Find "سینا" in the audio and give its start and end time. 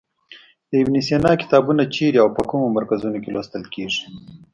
1.07-1.31